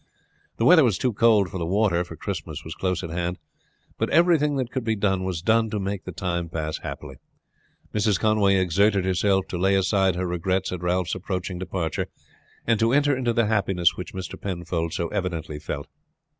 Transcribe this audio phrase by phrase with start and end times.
[0.57, 3.37] The weather was too cold for the water, for Christmas was close at hand;
[3.99, 7.17] but everything that could be done was done to make the time pass happily.
[7.93, 8.19] Mrs.
[8.19, 12.07] Conway exerted herself to lay aside her regrets at Ralph's approaching departure,
[12.65, 14.41] and to enter into the happiness which Mr.
[14.41, 15.87] Penfold so evidently felt.